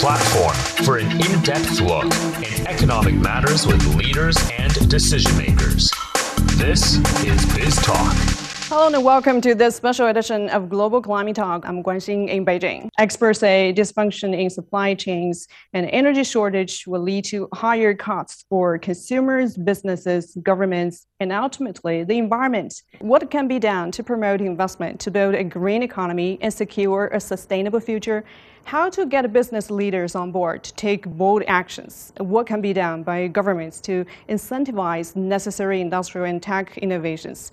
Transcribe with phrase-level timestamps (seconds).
[0.00, 2.06] platform for an in depth look
[2.42, 5.90] in economic matters with leaders and decision makers.
[6.56, 8.49] This is Biz Talk.
[8.70, 11.66] Hello and welcome to this special edition of Global Climate Talk.
[11.66, 12.88] I'm Guanxin in Beijing.
[12.98, 18.78] Experts say dysfunction in supply chains and energy shortage will lead to higher costs for
[18.78, 22.82] consumers, businesses, governments, and ultimately the environment.
[23.00, 27.18] What can be done to promote investment to build a green economy and secure a
[27.18, 28.24] sustainable future?
[28.62, 32.12] How to get business leaders on board to take bold actions?
[32.18, 37.50] What can be done by governments to incentivize necessary industrial and tech innovations?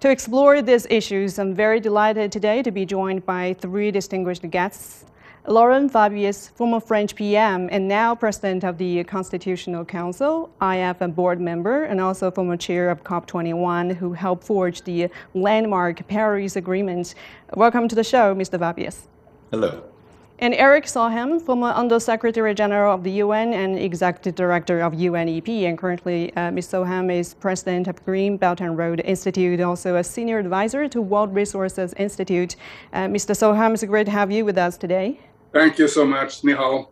[0.00, 5.04] To explore these issues, I'm very delighted today to be joined by three distinguished guests.
[5.46, 11.38] Laurent Fabius, former French PM and now president of the Constitutional Council, IF and board
[11.38, 17.14] member, and also former chair of COP21, who helped forge the landmark Paris Agreement.
[17.54, 18.58] Welcome to the show, Mr.
[18.58, 19.06] Fabius.
[19.50, 19.84] Hello
[20.40, 25.76] and Eric Solheim, former Undersecretary General of the UN and Executive Director of UNEP, and
[25.76, 26.68] currently uh, Ms.
[26.68, 31.34] Solheim is President of Green Belt and Road Institute, also a Senior Advisor to World
[31.34, 32.56] Resources Institute.
[32.94, 33.34] Uh, Mr.
[33.36, 35.20] Solheim, it's great to have you with us today.
[35.52, 36.88] Thank you so much, Nihal.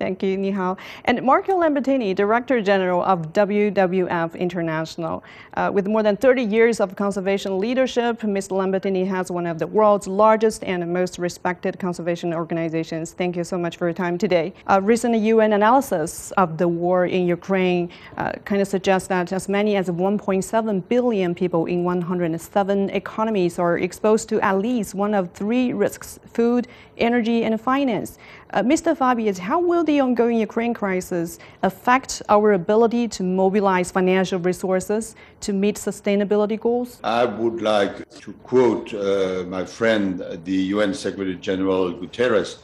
[0.00, 0.78] Thank you, Nihal.
[1.04, 5.22] And Marco Lambertini, Director General of WWF International.
[5.52, 8.52] Uh, with more than 30 years of conservation leadership, Mr.
[8.52, 13.12] Lambertini has one of the world's largest and most respected conservation organizations.
[13.12, 14.54] Thank you so much for your time today.
[14.68, 19.50] A recent UN analysis of the war in Ukraine uh, kind of suggests that as
[19.50, 25.30] many as 1.7 billion people in 107 economies are exposed to at least one of
[25.32, 28.18] three risks food, energy, and finance.
[28.52, 28.96] Uh, Mr.
[28.96, 35.52] Fabius, how will the ongoing Ukraine crisis affect our ability to mobilize financial resources to
[35.52, 36.98] meet sustainability goals?
[37.04, 42.58] I would like to quote uh, my friend, the UN Secretary General Guterres,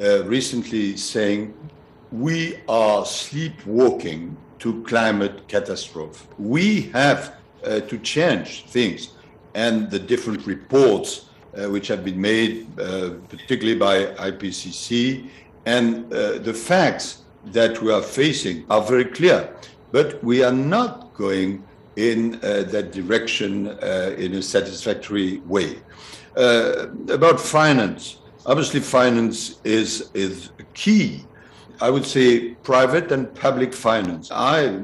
[0.00, 1.52] uh, recently saying,
[2.12, 6.24] We are sleepwalking to climate catastrophe.
[6.38, 9.08] We have uh, to change things.
[9.54, 15.28] And the different reports which have been made, uh, particularly by IPCC.
[15.66, 19.54] And uh, the facts that we are facing are very clear.
[19.90, 21.62] But we are not going
[21.96, 25.78] in uh, that direction uh, in a satisfactory way.
[26.36, 31.24] Uh, about finance, obviously, finance is, is key.
[31.80, 34.30] I would say private and public finance.
[34.30, 34.80] I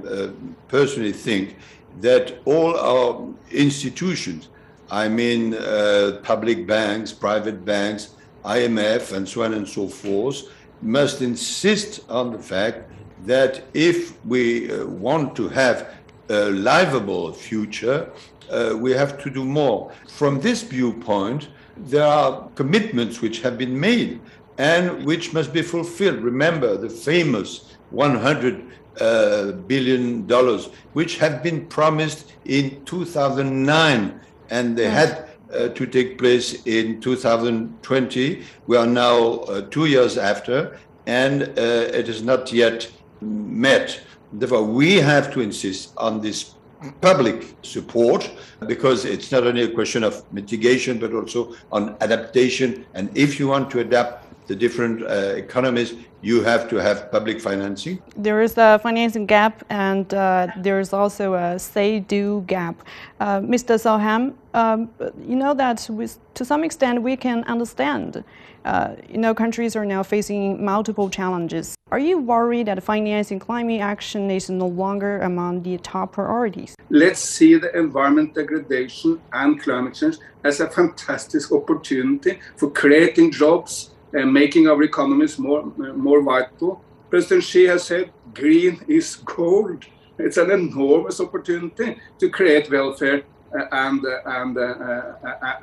[0.66, 1.56] personally think
[2.00, 4.48] that all our institutions
[4.90, 10.42] I mean uh, public banks, private banks, IMF, and so on and so forth,
[10.80, 12.90] must insist on the fact
[13.26, 15.94] that if we uh, want to have
[16.28, 18.10] a livable future,
[18.50, 19.92] uh, we have to do more.
[20.08, 24.20] From this viewpoint, there are commitments which have been made
[24.56, 26.20] and which must be fulfilled.
[26.20, 28.64] Remember the famous 100
[29.00, 34.20] uh, billion dollars, which have been promised in 2009
[34.50, 38.42] and they had uh, to take place in 2020.
[38.66, 44.00] We are now uh, two years after, and uh, it is not yet met.
[44.32, 46.54] Therefore, we have to insist on this
[47.00, 48.30] public support
[48.66, 52.86] because it's not only a question of mitigation but also on adaptation.
[52.94, 57.40] And if you want to adapt the different uh, economies, you have to have public
[57.40, 58.02] financing.
[58.16, 62.74] There is a financing gap, and uh, there is also a say-do gap.
[63.20, 63.76] Uh, Mr.
[63.78, 68.24] Solheim, um, you know that with, to some extent we can understand.
[68.64, 71.74] Uh, you know, countries are now facing multiple challenges.
[71.92, 76.74] Are you worried that financing climate action is no longer among the top priorities?
[76.90, 83.90] Let's see the environment degradation and climate change as a fantastic opportunity for creating jobs
[84.12, 85.64] and making our economies more,
[85.94, 86.82] more vital.
[87.10, 89.84] President Xi has said green is gold.
[90.18, 93.22] It's an enormous opportunity to create welfare
[93.54, 95.12] uh, and, uh, and, uh,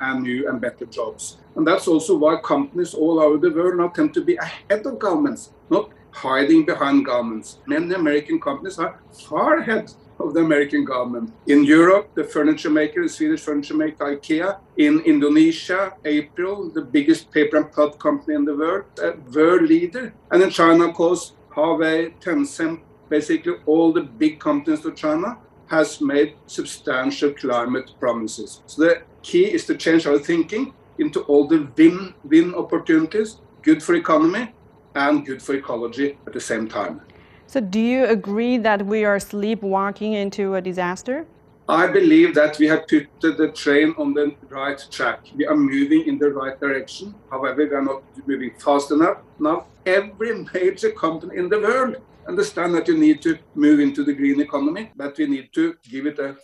[0.00, 1.36] and new and better jobs.
[1.54, 4.98] And that's also why companies all over the world now tend to be ahead of
[4.98, 7.58] governments, not hiding behind governments.
[7.66, 8.98] Many American companies are
[9.28, 11.30] far ahead of the American government.
[11.46, 14.58] In Europe, the furniture maker, the Swedish furniture maker IKEA.
[14.78, 20.14] In Indonesia, April, the biggest paper and pulp company in the world, a world leader.
[20.30, 22.80] And in China, of course, Huawei, Tencent,
[23.10, 25.36] basically all the big companies of China
[25.66, 28.62] has made substantial climate promises.
[28.66, 33.94] So the key is to change our thinking into all the win-win opportunities, good for
[33.94, 34.54] economy
[34.96, 37.00] and good for ecology at the same time.
[37.46, 41.26] So, do you agree that we are sleepwalking into a disaster?
[41.68, 45.20] I believe that we have put the train on the right track.
[45.34, 47.14] We are moving in the right direction.
[47.30, 49.18] However, we are not moving fast enough.
[49.38, 51.96] Now, every major company in the world
[52.28, 56.06] understand that you need to move into the green economy, but we need to give
[56.06, 56.36] it a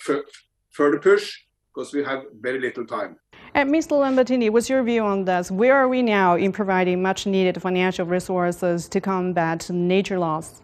[0.71, 1.39] further push
[1.73, 3.17] because we have very little time.
[3.55, 3.91] And Mr.
[4.01, 5.51] Lambertini, what's your view on this?
[5.51, 10.63] Where are we now in providing much needed financial resources to combat nature loss?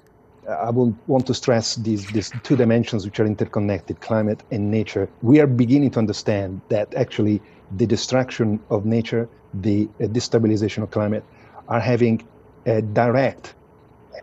[0.48, 5.06] I will want to stress these, these two dimensions which are interconnected, climate and nature.
[5.20, 7.42] We are beginning to understand that actually
[7.76, 11.24] the destruction of nature, the uh, destabilization of climate
[11.68, 12.26] are having
[12.66, 13.54] uh, direct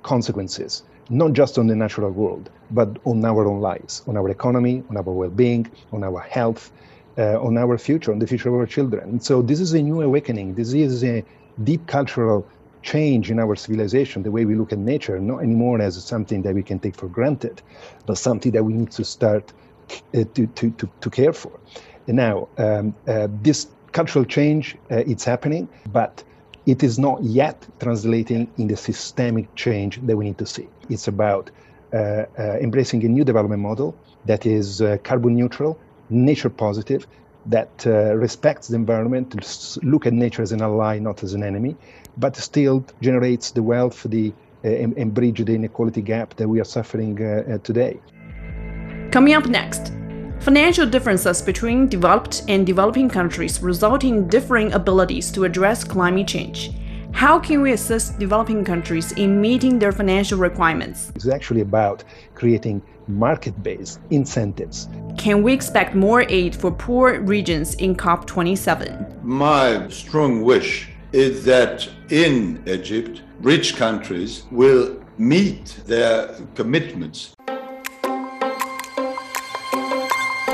[0.02, 0.82] consequences,
[1.12, 4.98] not just on the natural world, but on our own lives, on our economy, on
[4.98, 6.72] our well-being, on our health,
[7.18, 9.20] uh, on our future, on the future of our children.
[9.20, 10.56] So this is a new awakening.
[10.56, 11.24] This is a
[11.64, 12.48] deep cultural
[12.82, 16.54] change in our civilization, the way we look at nature, not anymore as something that
[16.54, 17.62] we can take for granted,
[18.06, 19.52] but something that we need to start
[20.14, 21.52] uh, to, to, to, to, care for.
[22.08, 26.24] And now, um, uh, this cultural change, uh, it's happening, but
[26.66, 30.68] it is not yet translating in the systemic change that we need to see.
[30.90, 31.50] It's about
[31.94, 33.96] uh, uh, embracing a new development model
[34.26, 35.80] that is uh, carbon neutral,
[36.10, 37.08] nature positive,
[37.48, 39.36] that uh, respects the environment,
[39.84, 41.76] look at nature as an ally, not as an enemy,
[42.18, 46.60] but still generates the wealth, the uh, and, and, bridge the inequality gap that we
[46.60, 48.00] are suffering uh, today.
[49.12, 49.94] Coming up next,
[50.40, 56.72] financial differences between developed and developing countries result in differing abilities to address climate change.
[57.12, 61.12] How can we assist developing countries in meeting their financial requirements?
[61.16, 62.04] It's actually about
[62.34, 64.88] creating market based incentives.
[65.18, 69.24] Can we expect more aid for poor regions in COP27?
[69.24, 77.34] My strong wish is that in Egypt, rich countries will meet their commitments.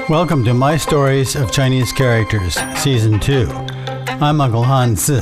[0.10, 3.48] Welcome to My Stories of Chinese Characters, Season 2.
[4.20, 5.22] I'm Uncle Han Zi.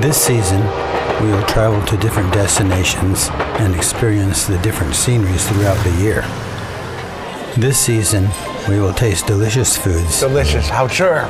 [0.00, 0.62] This season,
[1.20, 3.28] we will travel to different destinations
[3.58, 6.22] and experience the different sceneries throughout the year.
[7.56, 8.28] This season,
[8.68, 10.20] we will taste delicious foods.
[10.20, 11.26] Delicious, how sure?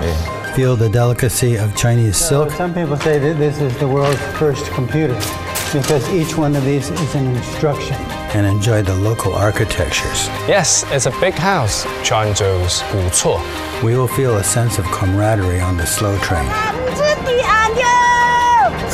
[0.55, 2.51] Feel the delicacy of Chinese silk.
[2.51, 5.15] some people say that this is the world's first computer
[5.73, 7.97] because each one of these is an instruction.
[8.35, 10.27] And enjoy the local architectures.
[10.49, 11.85] Yes, it's a big house.
[12.03, 13.41] Quanzhou's 古厝.
[13.85, 16.51] We will feel a sense of camaraderie on the slow train.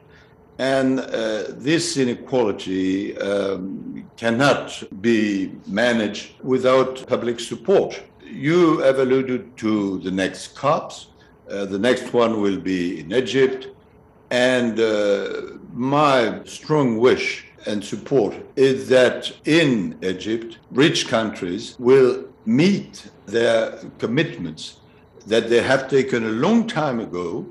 [0.59, 9.99] And uh, this inequality um, cannot be managed without public support you have alluded to
[9.99, 11.09] the next COPs.
[11.51, 13.69] Uh, the next one will be in Egypt.
[14.31, 23.11] And uh, my strong wish and support is that in Egypt, rich countries will meet
[23.27, 24.79] their commitments
[25.27, 27.47] that they have taken a long time ago.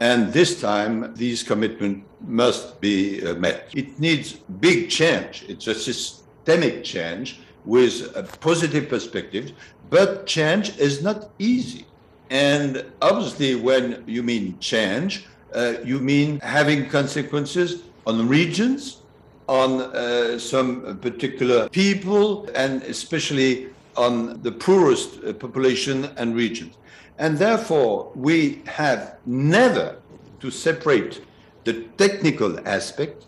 [0.00, 3.70] And this time, these commitments must be uh, met.
[3.74, 5.44] It needs big change.
[5.48, 9.52] It's a systemic change with a positive perspective,
[9.90, 11.86] but change is not easy.
[12.30, 19.02] And obviously, when you mean change, uh, you mean having consequences on regions,
[19.48, 26.78] on uh, some particular people, and especially on the poorest uh, population and regions.
[27.18, 29.96] And therefore, we have never
[30.40, 31.20] to separate
[31.64, 33.26] the technical aspect,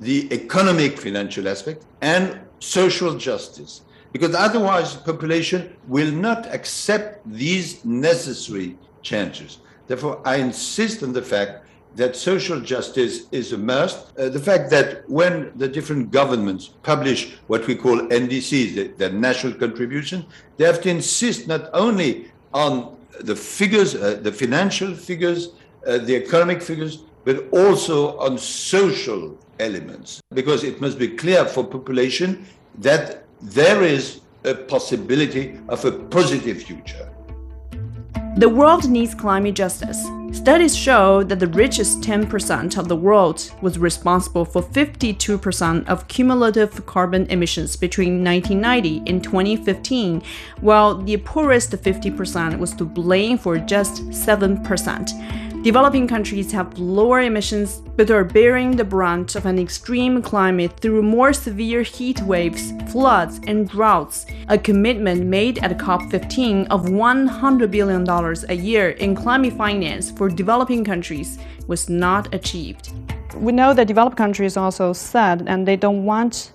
[0.00, 3.82] the economic financial aspect, and social justice.
[4.12, 9.58] Because otherwise, the population will not accept these necessary changes.
[9.86, 14.16] Therefore, I insist on the fact that social justice is a must.
[14.16, 19.10] Uh, the fact that when the different governments publish what we call NDCs, the, the
[19.10, 20.24] national contribution,
[20.56, 25.50] they have to insist not only on the figures, uh, the financial figures,
[25.86, 31.64] uh, the economic figures, but also on social elements, because it must be clear for
[31.64, 32.46] population
[32.78, 37.10] that there is a possibility of a positive future.
[38.36, 40.00] The world needs climate justice.
[40.32, 46.86] Studies show that the richest 10% of the world was responsible for 52% of cumulative
[46.86, 50.22] carbon emissions between 1990 and 2015,
[50.60, 55.49] while the poorest 50% was to blame for just 7%.
[55.62, 61.02] Developing countries have lower emissions but are bearing the brunt of an extreme climate through
[61.02, 64.24] more severe heat waves, floods, and droughts.
[64.48, 68.08] A commitment made at COP15 of $100 billion
[68.48, 72.92] a year in climate finance for developing countries was not achieved.
[73.36, 76.52] We know that developed countries also said, and they don't want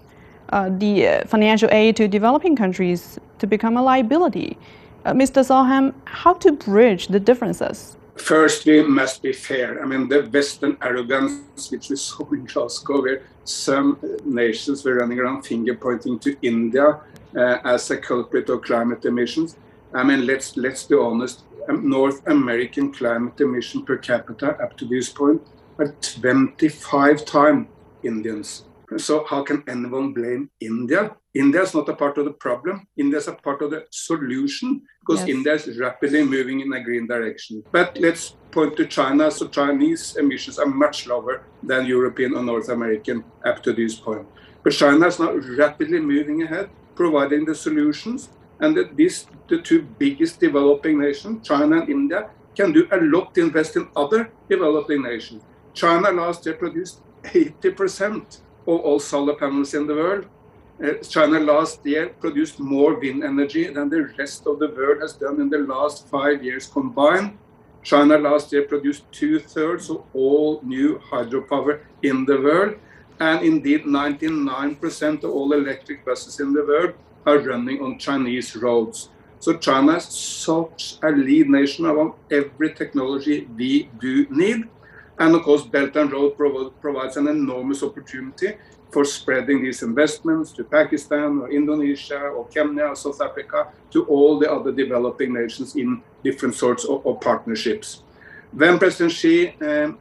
[0.49, 4.57] uh, the uh, financial aid to developing countries to become a liability.
[5.05, 5.45] Uh, Mr.
[5.45, 7.97] Solheim, how to bridge the differences?
[8.17, 9.83] First, we must be fair.
[9.83, 15.19] I mean, the Western arrogance, which we saw in Glasgow, where some nations were running
[15.19, 17.01] around finger pointing to India
[17.35, 19.57] uh, as a culprit of climate emissions.
[19.93, 21.43] I mean, let's let's be honest.
[21.67, 25.41] Um, North American climate emission per capita up to this point
[25.77, 27.67] are 25 times
[28.03, 28.65] Indians.
[28.97, 31.15] So how can anyone blame India?
[31.35, 32.87] India is not a part of the problem.
[32.95, 35.35] India is a part of the solution because yes.
[35.35, 37.61] India is rapidly moving in a green direction.
[37.73, 39.29] But let's point to China.
[39.29, 44.25] So Chinese emissions are much lower than European or North American up to this point.
[44.63, 48.29] But China is now rapidly moving ahead, providing the solutions.
[48.61, 53.35] And that these, the two biggest developing nations, China and India, can do a lot
[53.35, 55.43] to invest in other developing nations.
[55.73, 60.27] China last year produced 80 percent of all solar panels in the world.
[60.83, 65.13] Eh, China last year produced more wind energy than the rest of the world has
[65.13, 67.37] done in the last five years combined.
[67.81, 72.75] China last year produced two thirds of all new hydropower in the world.
[73.21, 76.93] And indeed, 99% of all electric buses in the world
[77.25, 79.09] are running on Chinese roads.
[79.39, 84.67] So China is such a lead nation among every technology we do need.
[85.19, 86.35] And of course, Belt and Road
[86.81, 88.57] provides an enormous opportunity
[88.95, 93.59] for spreading these investments to Pakistan or Indonesia or Kenya or South Africa
[93.93, 97.87] to all the other developing nations in different sorts of, of partnerships.
[98.61, 99.91] Then President Xi uh, uh,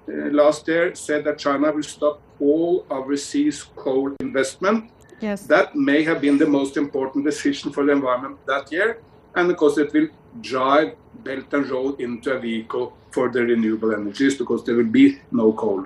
[0.41, 4.79] last year said that China will stop all overseas coal investment.
[5.21, 5.39] Yes.
[5.55, 8.89] That may have been the most important decision for the environment that year.
[9.35, 10.11] And of course, it will
[10.41, 10.95] drive
[11.27, 15.53] Belt and Road into a vehicle for the renewable energies because there will be no
[15.53, 15.83] coal.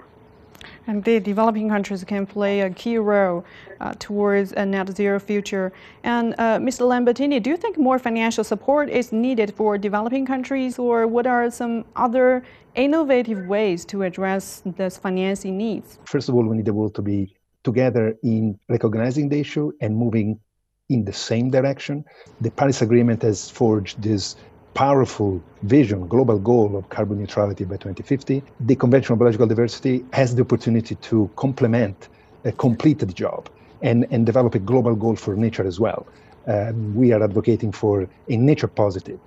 [0.88, 3.44] And the developing countries can play a key role
[3.78, 5.70] uh, towards a net zero future.
[6.02, 6.82] And uh, Mr.
[6.88, 11.50] Lambertini, do you think more financial support is needed for developing countries, or what are
[11.50, 12.42] some other
[12.74, 15.98] innovative ways to address this financing needs?
[16.06, 19.94] First of all, we need the world to be together in recognizing the issue and
[19.94, 20.40] moving
[20.88, 22.02] in the same direction.
[22.40, 24.36] The Paris Agreement has forged this
[24.74, 28.42] powerful vision, global goal of carbon neutrality by 2050.
[28.60, 32.08] The Convention on Biological Diversity has the opportunity to complement
[32.44, 33.48] a completed job
[33.82, 36.06] and, and develop a global goal for nature as well.
[36.46, 39.18] Uh, we are advocating for a nature positive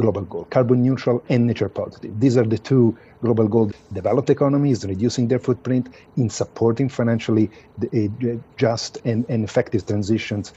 [0.00, 2.18] global goal, carbon neutral and nature positive.
[2.18, 3.72] These are the two global goals.
[3.92, 10.52] Developed economies reducing their footprint in supporting financially the, uh, just and, and, effective transitions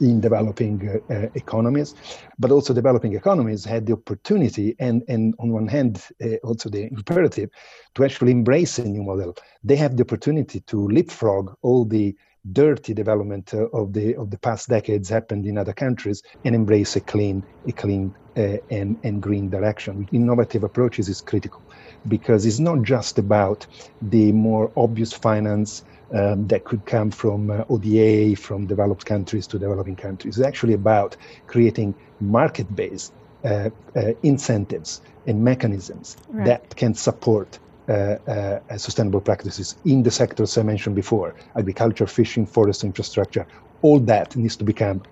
[0.00, 1.94] in developing uh, uh, economies,
[2.38, 6.84] but also developing economies had the opportunity and, and on one hand, uh, also the
[6.84, 7.50] imperative
[7.94, 9.34] to actually embrace a new model.
[9.64, 12.16] They have the opportunity to leapfrog all the
[12.52, 17.00] dirty development of the of the past decades happened in other countries and embrace a
[17.00, 20.08] clean a clean and, and green direction.
[20.12, 21.62] Innovative approaches is critical
[22.08, 23.66] because it's not just about
[24.02, 29.58] the more obvious finance um, that could come from uh, ODA, from developed countries to
[29.58, 30.38] developing countries.
[30.38, 31.16] It's actually about
[31.46, 33.12] creating market based
[33.44, 36.46] uh, uh, incentives and mechanisms right.
[36.46, 42.46] that can support uh, uh, sustainable practices in the sectors I mentioned before agriculture, fishing,
[42.46, 43.46] forest infrastructure.
[43.82, 45.02] All that needs to become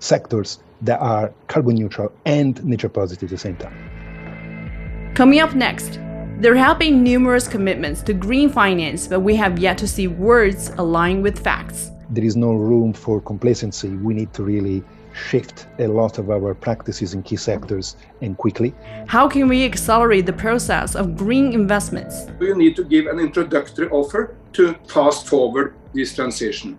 [0.00, 5.12] sectors that are carbon neutral and nature positive at the same time.
[5.14, 6.00] Coming up next,
[6.38, 10.70] there have been numerous commitments to green finance, but we have yet to see words
[10.78, 11.90] align with facts.
[12.08, 13.90] There is no room for complacency.
[13.90, 18.74] We need to really shift a lot of our practices in key sectors and quickly.
[19.06, 22.26] How can we accelerate the process of green investments?
[22.38, 26.78] We need to give an introductory offer to fast forward this transition.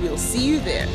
[0.00, 0.86] We'll see you there.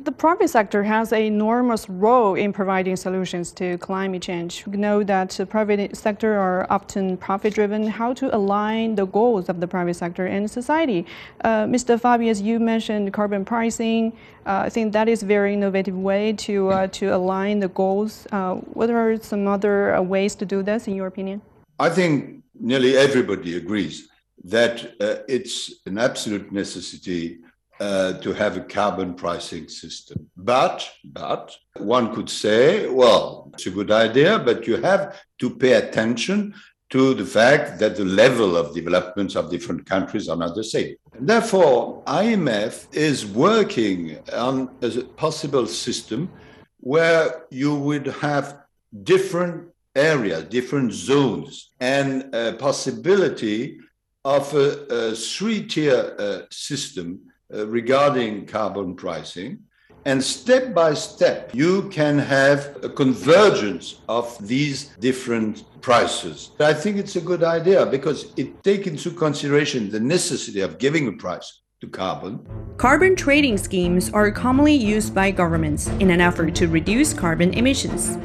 [0.00, 4.66] The private sector has an enormous role in providing solutions to climate change.
[4.66, 7.86] We know that the private sector are often profit-driven.
[7.86, 11.06] How to align the goals of the private sector and society?
[11.42, 11.98] Uh, Mr.
[11.98, 14.12] Fabius, you mentioned carbon pricing.
[14.44, 18.26] Uh, I think that is a very innovative way to uh, to align the goals.
[18.30, 21.40] Uh, what are some other uh, ways to do this, in your opinion?
[21.78, 24.06] I think nearly everybody agrees
[24.44, 27.38] that uh, it's an absolute necessity
[27.80, 30.30] uh, to have a carbon pricing system.
[30.36, 35.72] But, but one could say, well, it's a good idea, but you have to pay
[35.72, 36.54] attention
[36.90, 40.94] to the fact that the level of developments of different countries are not the same.
[41.18, 46.30] Therefore, IMF is working on a possible system
[46.78, 48.58] where you would have
[49.02, 53.78] different areas, different zones, and a possibility
[54.24, 57.20] of a, a three-tier uh, system
[57.52, 59.58] uh, regarding carbon pricing.
[60.06, 66.50] And step by step, you can have a convergence of these different prices.
[66.60, 71.08] I think it's a good idea because it takes into consideration the necessity of giving
[71.08, 72.46] a price to carbon.
[72.76, 78.18] Carbon trading schemes are commonly used by governments in an effort to reduce carbon emissions.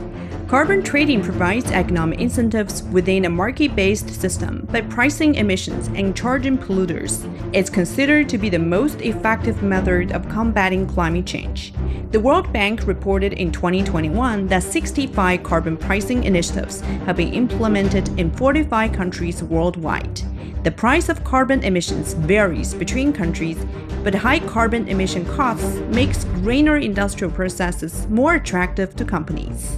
[0.50, 6.58] Carbon trading provides economic incentives within a market based system by pricing emissions and charging
[6.58, 7.24] polluters.
[7.54, 11.72] It's considered to be the most effective method of combating climate change.
[12.10, 18.32] The World Bank reported in 2021 that 65 carbon pricing initiatives have been implemented in
[18.32, 20.20] 45 countries worldwide.
[20.64, 23.64] The price of carbon emissions varies between countries,
[24.04, 29.78] but high carbon emission costs makes greener industrial processes more attractive to companies.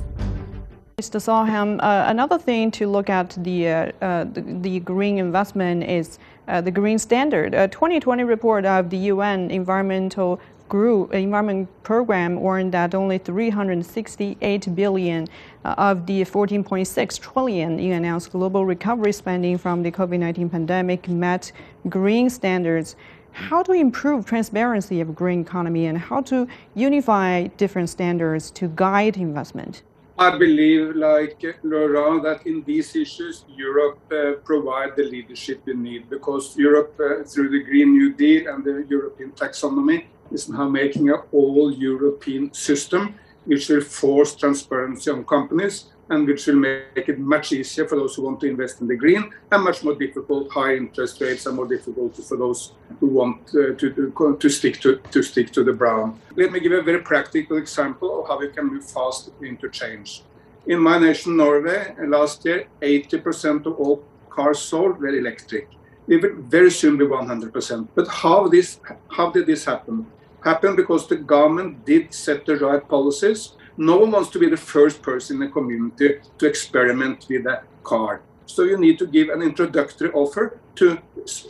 [1.01, 1.19] Mr.
[1.19, 6.19] Solheim, uh, another thing to look at the, uh, uh, the, the, green investment is
[6.47, 7.55] uh, the green standard.
[7.55, 15.27] A 2020 report of the UN Environmental Group Environment Program warned that only 368 billion
[15.65, 21.51] uh, of the 14.6 trillion in announced global recovery spending from the COVID-19 pandemic met
[21.89, 22.95] green standards
[23.31, 29.17] how to improve transparency of green economy and how to unify different standards to guide
[29.17, 29.81] investment?
[30.17, 36.09] I believe, like Laurent, that in these issues, Europe uh, provide the leadership we need
[36.09, 41.09] because Europe, uh, through the Green New Deal and the European taxonomy, is now making
[41.09, 47.53] an all-European system which will force transparency on companies and which will make it much
[47.53, 50.51] easier for those who want to invest in the green and much more difficult.
[50.51, 54.97] High interest rates are more difficult for those who want uh, to, to, stick to,
[54.97, 56.19] to stick to the brown.
[56.35, 60.23] Let me give a very practical example of how we can move fast into change.
[60.67, 65.69] In my nation, Norway, last year, 80% of all cars sold were electric.
[66.07, 67.87] We will very soon be 100%.
[67.95, 70.05] But how this, how did this happen?
[70.43, 74.63] Happened because the government did set the right policies no one wants to be the
[74.75, 78.21] first person in the community to experiment with a car.
[78.45, 80.99] So you need to give an introductory offer to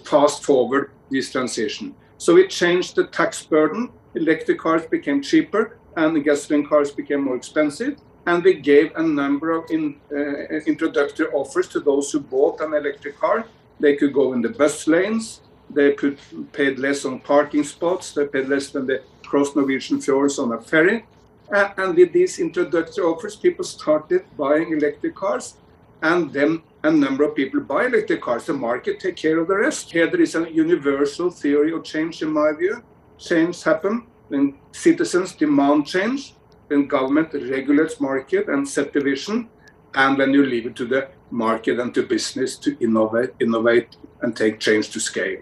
[0.05, 1.93] fast forward this transition.
[2.17, 3.91] So we changed the tax burden.
[4.15, 7.99] Electric cars became cheaper and the gasoline cars became more expensive.
[8.25, 12.73] And we gave a number of in, uh, introductory offers to those who bought an
[12.73, 13.45] electric car.
[13.79, 15.41] They could go in the bus lanes.
[15.69, 16.17] They could
[16.53, 18.13] paid less on parking spots.
[18.13, 21.05] They paid less when they cross Norwegian fjords on a ferry.
[21.53, 25.57] Uh, and with these introductory offers, people started buying electric cars,
[26.01, 28.45] and then a number of people buy electric cars.
[28.45, 29.91] The market take care of the rest.
[29.91, 32.81] Here there is a universal theory of change, in my view.
[33.17, 36.35] Change happen when citizens demand change,
[36.67, 39.49] when government regulates market and set the vision,
[39.93, 44.35] and when you leave it to the market and to business to innovate, innovate and
[44.35, 45.41] take change to scale.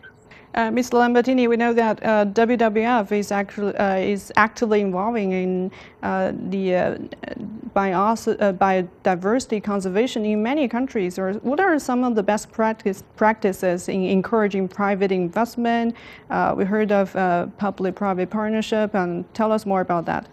[0.56, 0.94] Uh, Mr.
[0.94, 6.76] Lambertini, we know that uh, WWF is actually uh, is actively involving in uh, the
[6.76, 6.98] uh,
[7.76, 11.20] bios- uh, biodiversity conservation in many countries.
[11.20, 15.96] Or what are some of the best practice practices in encouraging private investment?
[16.56, 17.14] we heard of
[17.58, 20.28] public-private partnership, and tell us more about that.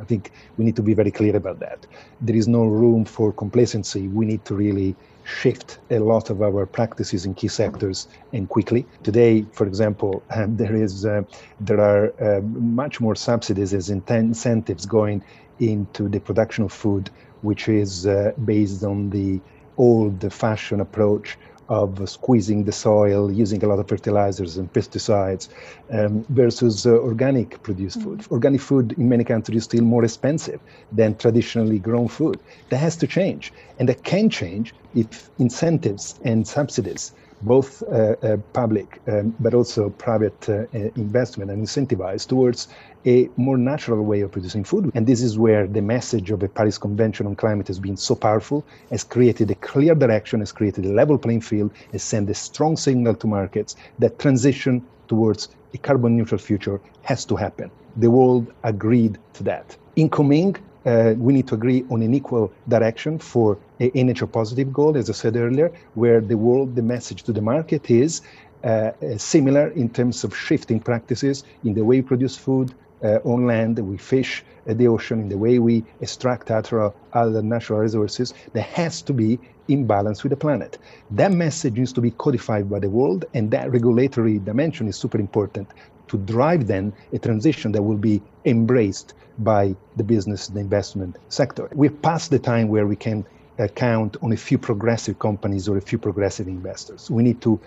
[0.00, 1.86] I think we need to be very clear about that.
[2.20, 4.08] There is no room for complacency.
[4.08, 8.86] We need to really shift a lot of our practices in key sectors and quickly.
[9.02, 11.22] Today, for example, um, there is uh,
[11.60, 15.22] there are uh, much more subsidies as incentives going
[15.58, 17.10] into the production of food,
[17.42, 19.40] which is uh, based on the
[19.76, 21.36] old-fashioned approach
[21.68, 25.48] of squeezing the soil, using a lot of fertilizers and pesticides,
[25.90, 28.20] um, versus uh, organic produced food.
[28.20, 28.34] Mm-hmm.
[28.34, 30.60] Organic food in many countries is still more expensive
[30.92, 32.38] than traditionally grown food.
[32.70, 38.36] That has to change, and that can change if incentives and subsidies both uh, uh,
[38.52, 40.66] public um, but also private uh,
[40.96, 42.68] investment and incentivized towards
[43.06, 44.90] a more natural way of producing food.
[44.94, 48.14] And this is where the message of the Paris Convention on Climate has been so
[48.14, 52.34] powerful, has created a clear direction, has created a level playing field, has sent a
[52.34, 57.70] strong signal to markets that transition towards a carbon neutral future has to happen.
[57.96, 59.76] The world agreed to that.
[59.96, 64.72] In Kunming, uh, we need to agree on an equal direction for a nature positive
[64.72, 68.22] goal, as I said earlier, where the world, the message to the market is
[68.62, 73.18] uh, uh, similar in terms of shifting practices in the way we produce food uh,
[73.24, 77.80] on land, we fish at the ocean, in the way we extract other, other natural
[77.80, 78.32] resources.
[78.54, 80.78] There has to be in balance with the planet.
[81.10, 85.18] That message needs to be codified by the world, and that regulatory dimension is super
[85.18, 85.68] important
[86.08, 91.68] to drive then a transition that will be embraced by the business, the investment sector.
[91.72, 93.26] We're past the time where we can
[93.58, 97.10] uh, count on a few progressive companies or a few progressive investors.
[97.10, 97.60] We need to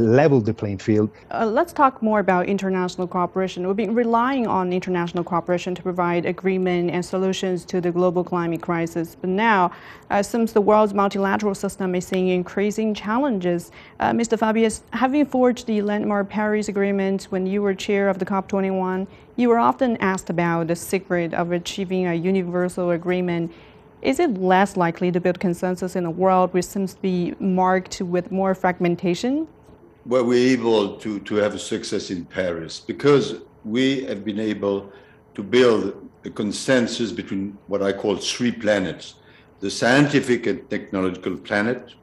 [0.00, 1.10] level the playing field.
[1.30, 3.66] Uh, let's talk more about international cooperation.
[3.66, 8.62] We've been relying on international cooperation to provide agreement and solutions to the global climate
[8.62, 9.16] crisis.
[9.20, 9.72] But now,
[10.10, 14.38] uh, since the world's multilateral system is seeing increasing challenges, uh, Mr.
[14.38, 19.48] Fabius, having forged the landmark Paris Agreement when you were chair of the COP21, you
[19.48, 23.52] were often asked about the secret of achieving a universal agreement.
[24.02, 28.00] Is it less likely to build consensus in a world which seems to be marked
[28.00, 29.48] with more fragmentation?
[30.06, 32.80] Were we able to, to have a success in Paris?
[32.80, 34.92] Because we have been able
[35.34, 39.14] to build a consensus between what I call three planets
[39.60, 41.94] the scientific and technological planet,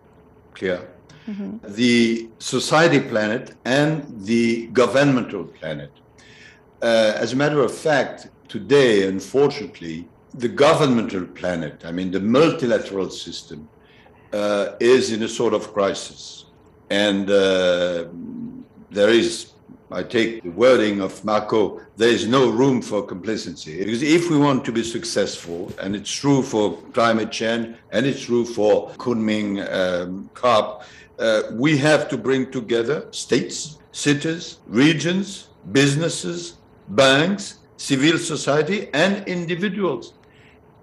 [0.56, 0.90] clear,
[1.28, 1.58] mm-hmm.
[1.76, 5.92] the society planet, and the governmental planet.
[6.82, 13.12] Uh, as a matter of fact, today, unfortunately, the governmental planet, I mean, the multilateral
[13.12, 13.70] system,
[14.34, 16.46] uh, is in a sort of crisis.
[16.92, 18.10] And uh,
[18.90, 19.54] there is,
[19.92, 23.80] I take the wording of Marco, there is no room for complacency.
[23.80, 28.24] Because if we want to be successful, and it's true for climate change, and it's
[28.24, 30.84] true for Kunming um, COP,
[31.18, 36.58] uh, we have to bring together states, cities, regions, businesses,
[36.90, 40.12] banks, civil society, and individuals.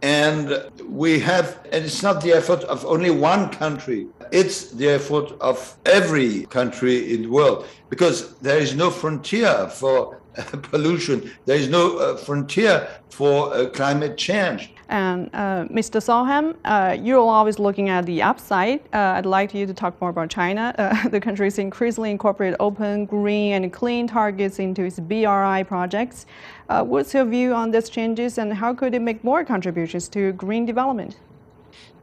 [0.01, 5.33] And we have, and it's not the effort of only one country, it's the effort
[5.41, 10.21] of every country in the world because there is no frontier for
[10.62, 14.71] pollution, there is no uh, frontier for uh, climate change.
[14.88, 16.01] And uh, Mr.
[16.01, 18.81] Solheim, uh, you're always looking at the upside.
[18.95, 20.75] Uh, I'd like you to talk more about China.
[20.79, 26.25] Uh, the country is increasingly incorporate open, green, and clean targets into its BRI projects.
[26.71, 30.33] Uh, what's your view on these changes, and how could it make more contributions to
[30.33, 31.17] green development?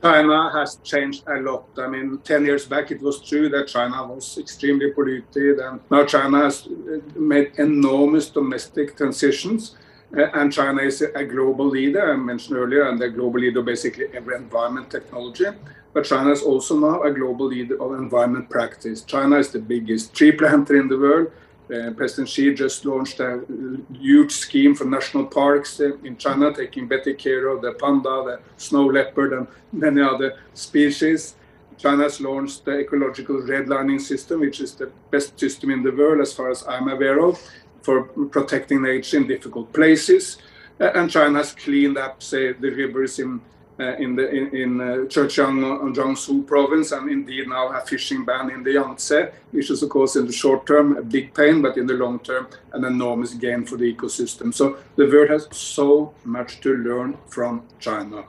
[0.05, 1.65] China has changed a lot.
[1.79, 6.05] I mean, 10 years back, it was true that China was extremely polluted, and now
[6.05, 6.67] China has
[7.15, 9.75] made enormous domestic transitions
[10.15, 14.05] uh, and China is a global leader, I mentioned earlier, and a global leader basically
[14.13, 15.45] every environment technology.
[15.91, 19.01] But China is also now a global leader of environment practice.
[19.01, 21.31] China is the biggest tree planter in the world.
[21.73, 23.43] Uh, President Xi just launched a
[23.91, 28.85] huge scheme for national parks in China, taking better care of the panda, the snow
[28.85, 31.35] leopard, and many other species.
[31.77, 36.21] China has launched the ecological redlining system, which is the best system in the world
[36.21, 37.41] as far as I'm aware of
[37.81, 40.37] for protecting nature in difficult places.
[40.79, 43.41] And China has cleaned up, say, the rivers in
[43.79, 48.23] uh, in the in, in uh, Zhejiang and Jiangsu province, and indeed now a fishing
[48.23, 51.61] ban in the Yangtze, which is of course in the short term a big pain,
[51.61, 54.53] but in the long term an enormous gain for the ecosystem.
[54.53, 58.23] So the world has so much to learn from China.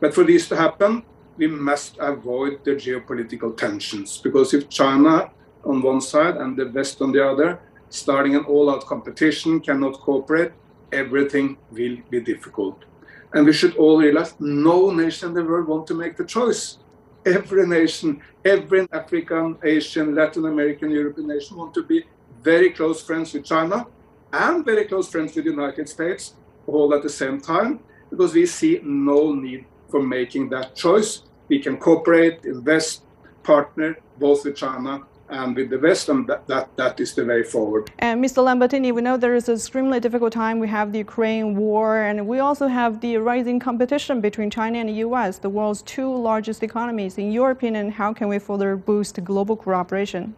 [0.00, 1.02] But for this to happen,
[1.36, 5.30] we must avoid the geopolitical tensions because if China
[5.64, 10.52] on one side and the West on the other, starting an all-out competition, cannot cooperate,
[10.92, 12.84] everything will be difficult.
[13.32, 16.78] And we should all realize no nation in the world want to make the choice.
[17.24, 22.04] Every nation, every African, Asian, Latin American, European nation want to be
[22.42, 23.86] very close friends with China
[24.32, 26.34] and very close friends with the United States,
[26.66, 31.22] all at the same time, because we see no need for making that choice.
[31.48, 33.02] We can cooperate, invest,
[33.42, 37.42] partner both with China and with the West, and that, that, that is the way
[37.42, 37.90] forward.
[37.98, 38.42] And Mr.
[38.44, 40.58] Lambertini, we know there is an extremely difficult time.
[40.58, 44.88] We have the Ukraine war, and we also have the rising competition between China and
[44.88, 47.18] the U.S., the world's two largest economies.
[47.18, 50.34] In your opinion, how can we further boost global cooperation?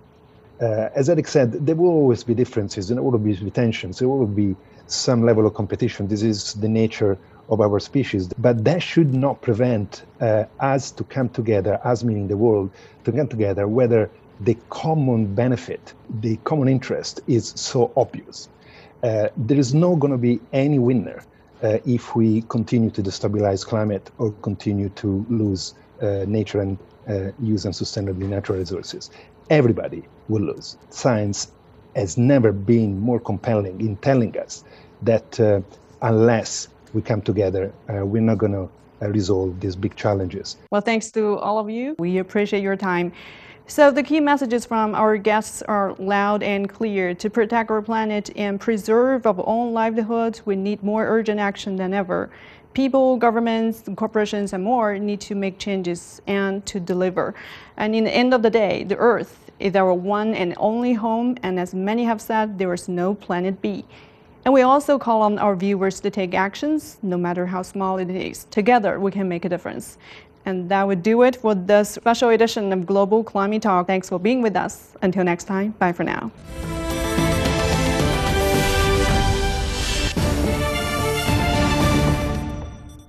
[0.60, 3.98] Uh, as Eric said, there will always be differences, and there will be tensions.
[3.98, 4.54] There will be
[4.86, 6.06] some level of competition.
[6.06, 8.28] This is the nature of our species.
[8.38, 12.70] But that should not prevent uh, us to come together, us meaning the world,
[13.04, 18.48] to come together, whether the common benefit, the common interest is so obvious.
[19.02, 21.22] Uh, there is not going to be any winner
[21.62, 27.30] uh, if we continue to destabilize climate or continue to lose uh, nature and uh,
[27.40, 29.10] use unsustainably natural resources.
[29.50, 30.76] Everybody will lose.
[30.90, 31.52] Science
[31.94, 34.64] has never been more compelling in telling us
[35.02, 35.60] that uh,
[36.00, 38.68] unless we come together, uh, we're not going to
[39.08, 40.56] resolve these big challenges.
[40.70, 41.96] Well, thanks to all of you.
[41.98, 43.12] We appreciate your time.
[43.72, 47.14] So the key messages from our guests are loud and clear.
[47.14, 51.94] To protect our planet and preserve our own livelihoods, we need more urgent action than
[51.94, 52.28] ever.
[52.74, 57.34] People, governments, corporations, and more need to make changes and to deliver.
[57.78, 61.38] And in the end of the day, the Earth is our one and only home,
[61.42, 63.86] and as many have said, there is no planet B.
[64.44, 68.10] And we also call on our viewers to take actions, no matter how small it
[68.10, 68.44] is.
[68.50, 69.96] Together, we can make a difference.
[70.44, 73.86] And that would do it for this special edition of Global Climate Talk.
[73.86, 74.92] Thanks for being with us.
[75.02, 76.30] Until next time, bye for now.